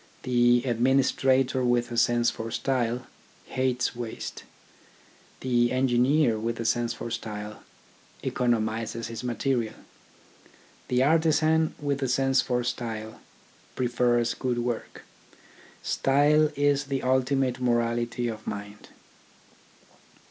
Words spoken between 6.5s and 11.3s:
a sense for style, economises his material; THE AIMS OF